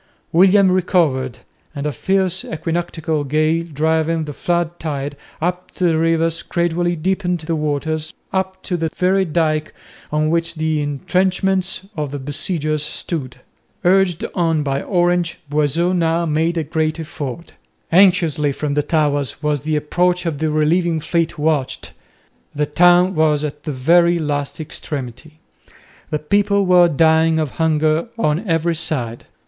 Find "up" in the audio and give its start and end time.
5.39-5.71, 8.33-8.63